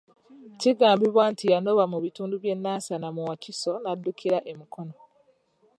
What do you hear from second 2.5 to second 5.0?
Nansana mu Wakiso n'addukira e Mukono.